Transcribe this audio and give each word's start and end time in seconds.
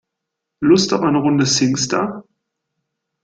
Lust 0.63 0.93
auf 0.93 1.01
eine 1.01 1.19
Runde 1.19 1.45
Singstar? 1.45 2.23